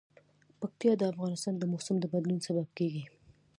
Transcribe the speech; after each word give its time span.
پکتیا 0.59 0.93
د 0.97 1.03
افغانستان 1.11 1.53
د 1.57 1.63
موسم 1.71 1.95
د 1.99 2.05
بدلون 2.13 2.39
سبب 2.47 2.67
کېږي. 2.77 3.03